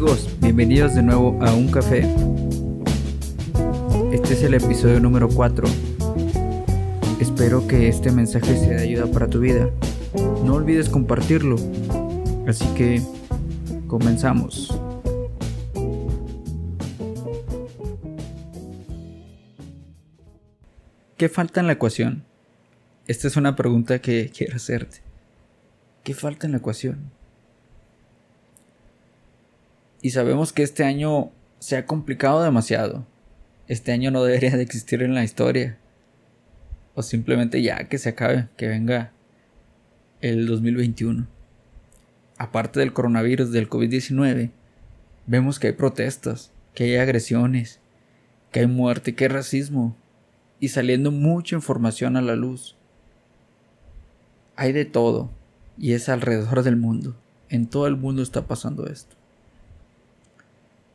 [0.00, 2.10] amigos, bienvenidos de nuevo a Un Café.
[4.12, 5.68] Este es el episodio número 4.
[7.20, 9.68] Espero que este mensaje sea de ayuda para tu vida.
[10.42, 11.56] No olvides compartirlo.
[12.48, 13.02] Así que
[13.88, 14.74] comenzamos.
[21.18, 22.24] ¿Qué falta en la ecuación?
[23.06, 25.02] Esta es una pregunta que quiero hacerte.
[26.04, 27.19] ¿Qué falta en la ecuación?
[30.02, 33.06] Y sabemos que este año se ha complicado demasiado.
[33.68, 35.78] Este año no debería de existir en la historia.
[36.94, 39.12] O simplemente ya que se acabe, que venga
[40.20, 41.28] el 2021.
[42.38, 44.50] Aparte del coronavirus, del COVID-19,
[45.26, 47.80] vemos que hay protestas, que hay agresiones,
[48.50, 49.96] que hay muerte, que hay racismo.
[50.58, 52.76] Y saliendo mucha información a la luz.
[54.56, 55.30] Hay de todo.
[55.78, 57.16] Y es alrededor del mundo.
[57.50, 59.19] En todo el mundo está pasando esto.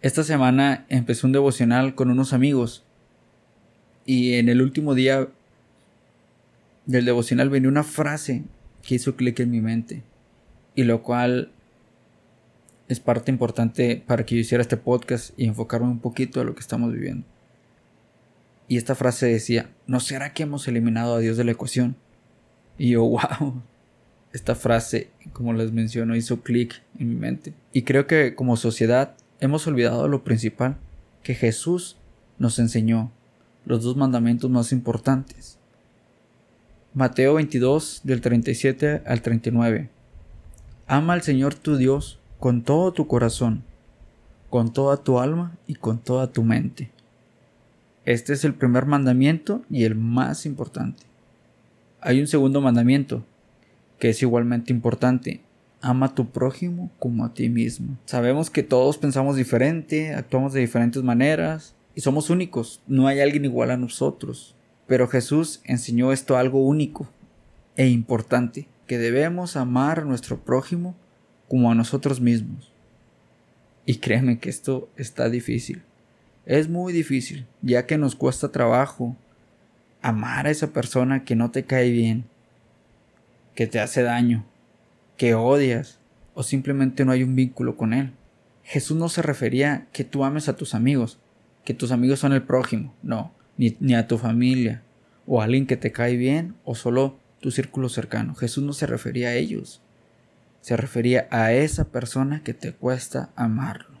[0.00, 2.84] Esta semana empecé un devocional con unos amigos
[4.06, 5.26] y en el último día
[6.86, 8.44] del devocional venía una frase
[8.82, 10.04] que hizo clic en mi mente
[10.76, 11.50] y lo cual
[12.86, 16.54] es parte importante para que yo hiciera este podcast y enfocarme un poquito a lo
[16.54, 17.26] que estamos viviendo.
[18.68, 21.96] Y esta frase decía, ¿no será que hemos eliminado a Dios de la ecuación?
[22.78, 23.62] Y yo, wow,
[24.32, 27.52] esta frase, como les menciono, hizo clic en mi mente.
[27.72, 30.76] Y creo que como sociedad hemos olvidado lo principal
[31.22, 31.96] que Jesús
[32.38, 33.10] nos enseñó,
[33.64, 35.58] los dos mandamientos más importantes.
[36.94, 39.90] Mateo 22 del 37 al 39.
[40.86, 43.62] Ama al Señor tu Dios con todo tu corazón,
[44.48, 46.90] con toda tu alma y con toda tu mente.
[48.04, 51.02] Este es el primer mandamiento y el más importante.
[52.00, 53.24] Hay un segundo mandamiento,
[53.98, 55.42] que es igualmente importante,
[55.80, 57.96] ama a tu prójimo como a ti mismo.
[58.04, 63.44] Sabemos que todos pensamos diferente, actuamos de diferentes maneras y somos únicos, no hay alguien
[63.44, 64.54] igual a nosotros.
[64.86, 67.08] Pero Jesús enseñó esto algo único
[67.76, 70.96] e importante, que debemos amar a nuestro prójimo
[71.48, 72.72] como a nosotros mismos.
[73.84, 75.82] Y créeme que esto está difícil.
[76.46, 79.16] Es muy difícil, ya que nos cuesta trabajo
[80.00, 82.24] amar a esa persona que no te cae bien,
[83.54, 84.46] que te hace daño,
[85.18, 85.98] que odias
[86.32, 88.12] o simplemente no hay un vínculo con él.
[88.62, 91.18] Jesús no se refería que tú ames a tus amigos,
[91.64, 94.82] que tus amigos son el prójimo, no, ni, ni a tu familia,
[95.26, 98.34] o a alguien que te cae bien, o solo tu círculo cercano.
[98.34, 99.82] Jesús no se refería a ellos,
[100.60, 103.98] se refería a esa persona que te cuesta amarlo.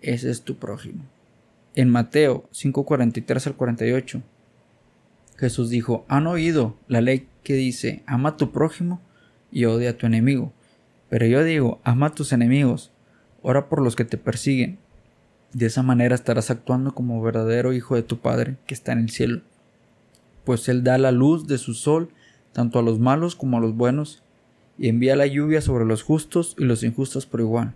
[0.00, 1.04] Ese es tu prójimo.
[1.74, 4.22] En Mateo 5:43 al 48,
[5.36, 9.00] Jesús dijo, han oído la ley que dice, ama a tu prójimo
[9.52, 10.52] y odia a tu enemigo.
[11.08, 12.90] Pero yo digo, ama a tus enemigos,
[13.42, 14.78] ora por los que te persiguen.
[15.52, 19.10] De esa manera estarás actuando como verdadero hijo de tu Padre que está en el
[19.10, 19.42] cielo.
[20.44, 22.08] Pues Él da la luz de su sol
[22.52, 24.22] tanto a los malos como a los buenos,
[24.78, 27.74] y envía la lluvia sobre los justos y los injustos por igual.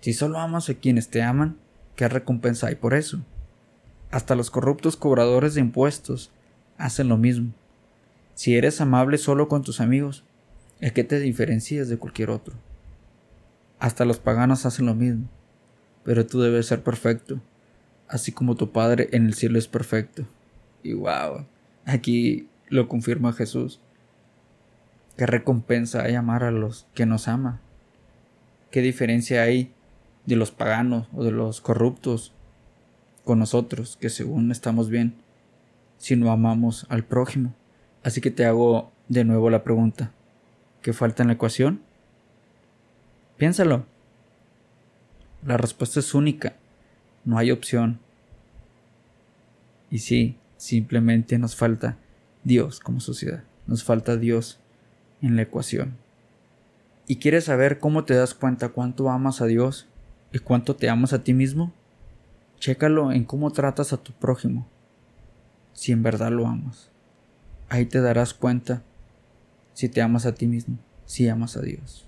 [0.00, 1.56] Si solo amas a quienes te aman,
[1.96, 3.20] ¿qué recompensa hay por eso?
[4.10, 6.30] Hasta los corruptos cobradores de impuestos
[6.78, 7.52] hacen lo mismo.
[8.34, 10.24] Si eres amable solo con tus amigos,
[10.80, 12.54] el que te diferencias de cualquier otro.
[13.78, 15.28] Hasta los paganos hacen lo mismo,
[16.04, 17.40] pero tú debes ser perfecto,
[18.08, 20.26] así como tu Padre en el cielo es perfecto.
[20.82, 21.46] Y wow,
[21.84, 23.80] aquí lo confirma Jesús.
[25.16, 27.60] ¿Qué recompensa hay amar a los que nos ama?
[28.70, 29.72] ¿Qué diferencia hay
[30.24, 32.32] de los paganos o de los corruptos
[33.24, 35.14] con nosotros, que según estamos bien,
[35.98, 37.54] si no amamos al prójimo?
[38.02, 40.12] Así que te hago de nuevo la pregunta
[40.82, 41.82] que falta en la ecuación?
[43.36, 43.86] Piénsalo.
[45.44, 46.56] La respuesta es única.
[47.24, 48.00] No hay opción.
[49.90, 51.96] Y sí, simplemente nos falta
[52.44, 53.44] Dios como sociedad.
[53.66, 54.58] Nos falta Dios
[55.22, 55.96] en la ecuación.
[57.06, 59.88] ¿Y quieres saber cómo te das cuenta cuánto amas a Dios
[60.32, 61.72] y cuánto te amas a ti mismo?
[62.58, 64.68] Chécalo en cómo tratas a tu prójimo,
[65.72, 66.90] si en verdad lo amas.
[67.68, 68.82] Ahí te darás cuenta
[69.74, 72.06] si te amas a ti mismo, si amas a Dios.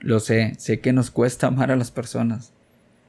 [0.00, 2.52] Lo sé, sé que nos cuesta amar a las personas,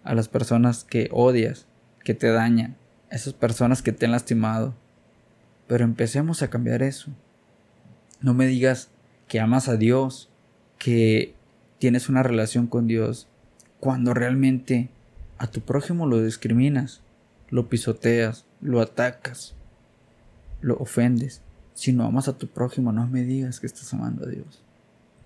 [0.04, 1.68] a las personas que odias,
[2.04, 2.78] que te dañan,
[3.12, 4.74] a esas personas que te han lastimado.
[5.68, 7.12] Pero empecemos a cambiar eso.
[8.22, 8.90] No me digas
[9.28, 10.30] que amas a Dios,
[10.80, 11.36] que
[11.80, 13.28] tienes una relación con Dios,
[13.80, 14.90] cuando realmente
[15.38, 17.02] a tu prójimo lo discriminas,
[17.50, 19.56] lo pisoteas, lo atacas,
[20.62, 21.42] lo ofendes.
[21.78, 24.64] Si no amas a tu prójimo, no me digas que estás amando a Dios.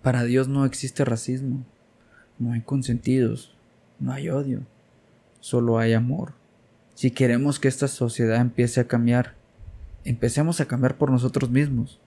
[0.03, 1.63] Para Dios no existe racismo,
[2.39, 3.55] no hay consentidos,
[4.01, 4.59] no hay odio,
[5.39, 6.33] solo hay amor.
[6.93, 9.33] Si queremos que esta sociedad empiece a cambiar,
[10.03, 12.01] empecemos a cambiar por nosotros mismos.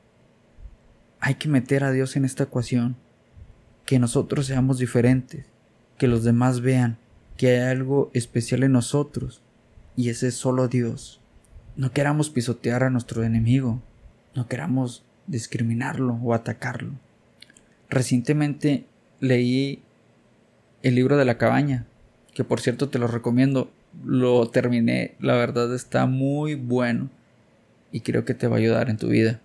[1.21, 2.97] Hay que meter a Dios en esta ecuación,
[3.87, 5.47] que nosotros seamos diferentes,
[5.97, 6.99] que los demás vean
[7.39, 9.41] que hay algo especial en nosotros,
[9.97, 11.23] y ese es solo Dios.
[11.77, 13.81] No queramos pisotear a nuestro enemigo,
[14.35, 16.93] no queramos discriminarlo o atacarlo.
[17.89, 18.85] Recientemente
[19.21, 19.83] leí
[20.83, 21.87] el libro de la cabaña,
[22.35, 23.71] que por cierto te lo recomiendo.
[24.05, 27.09] Lo terminé, la verdad está muy bueno
[27.93, 29.41] y creo que te va a ayudar en tu vida.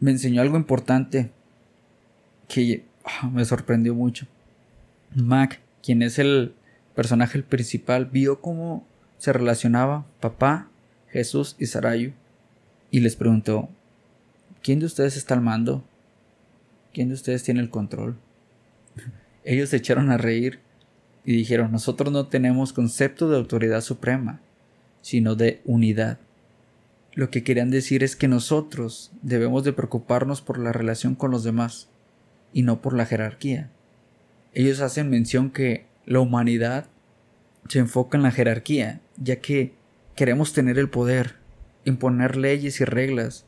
[0.00, 1.30] Me enseñó algo importante
[2.46, 4.26] que ah, me sorprendió mucho.
[5.14, 6.54] Mac, quien es el
[6.94, 8.86] personaje principal, vio cómo
[9.16, 10.68] se relacionaba papá,
[11.08, 12.12] Jesús y Sarayu
[12.90, 13.68] y les preguntó,
[14.62, 15.84] ¿quién de ustedes está al mando?
[16.92, 18.16] ¿Quién de ustedes tiene el control?
[19.44, 20.60] Ellos se echaron a reír
[21.24, 24.40] y dijeron, nosotros no tenemos concepto de autoridad suprema,
[25.02, 26.18] sino de unidad.
[27.14, 31.44] Lo que querían decir es que nosotros debemos de preocuparnos por la relación con los
[31.44, 31.88] demás
[32.52, 33.70] y no por la jerarquía.
[34.52, 36.86] Ellos hacen mención que la humanidad
[37.68, 39.74] se enfoca en la jerarquía, ya que
[40.16, 41.36] queremos tener el poder,
[41.84, 43.44] imponer leyes y reglas,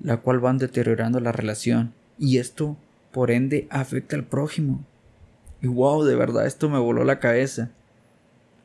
[0.00, 2.76] la cual van deteriorando la relación, y esto,
[3.12, 4.84] por ende, afecta al prójimo.
[5.62, 7.70] Y wow, de verdad esto me voló la cabeza.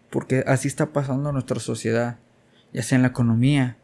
[0.10, 2.18] Porque así está pasando en nuestra sociedad,
[2.74, 3.78] ya sea en la economía,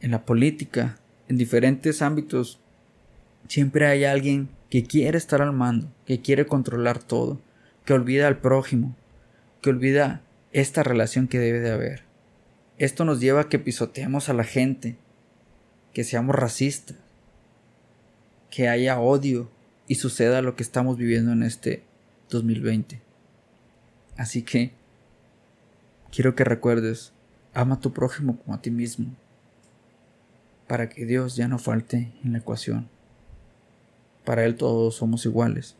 [0.00, 0.98] en la política,
[1.28, 2.58] en diferentes ámbitos.
[3.46, 7.40] Siempre hay alguien que quiere estar al mando, que quiere controlar todo,
[7.84, 8.94] que olvida al prójimo,
[9.62, 10.20] que olvida
[10.52, 12.02] esta relación que debe de haber.
[12.76, 14.96] Esto nos lleva a que pisoteemos a la gente,
[15.92, 16.96] que seamos racistas,
[18.50, 19.50] que haya odio
[19.86, 21.82] y suceda lo que estamos viviendo en este
[22.30, 23.00] 2020.
[24.16, 24.72] Así que
[26.10, 27.12] quiero que recuerdes,
[27.54, 29.14] ama a tu prójimo como a ti mismo,
[30.66, 32.88] para que Dios ya no falte en la ecuación.
[34.24, 35.76] Para Él todos somos iguales,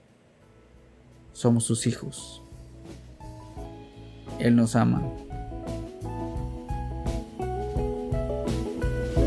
[1.33, 2.43] somos sus hijos.
[4.39, 5.03] Él nos ama.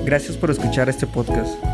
[0.06, 1.71] Gracias por escuchar este podcast.